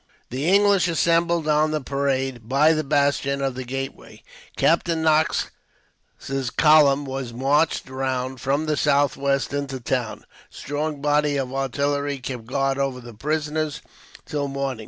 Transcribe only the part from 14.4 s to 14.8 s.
morning.